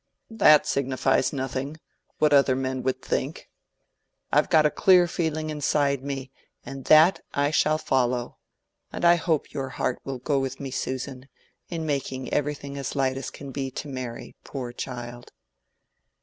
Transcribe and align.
"That 0.31 0.65
signifies 0.65 1.31
nothing—what 1.31 2.33
other 2.33 2.55
men 2.55 2.81
would 2.81 3.03
think. 3.03 3.51
I've 4.33 4.49
got 4.49 4.65
a 4.65 4.71
clear 4.71 5.07
feeling 5.07 5.51
inside 5.51 6.03
me, 6.03 6.31
and 6.65 6.85
that 6.85 7.19
I 7.35 7.51
shall 7.51 7.77
follow; 7.77 8.39
and 8.91 9.05
I 9.05 9.13
hope 9.13 9.53
your 9.53 9.69
heart 9.69 9.99
will 10.03 10.17
go 10.17 10.39
with 10.39 10.59
me, 10.59 10.71
Susan, 10.71 11.29
in 11.69 11.85
making 11.85 12.33
everything 12.33 12.79
as 12.79 12.95
light 12.95 13.15
as 13.15 13.29
can 13.29 13.51
be 13.51 13.69
to 13.69 13.87
Mary, 13.87 14.35
poor 14.43 14.73
child." 14.73 15.31